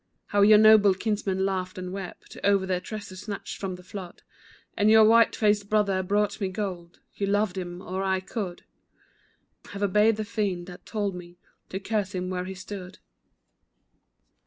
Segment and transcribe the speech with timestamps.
[0.29, 4.23] How your noble kinsmen laughed and wept O'er their treasure snatched from the flood,
[4.75, 8.63] And your white faced brother brought me gold You loved him, or I could
[9.73, 11.37] Have obeyed the fiend that told me
[11.69, 12.97] To curse him where he stood.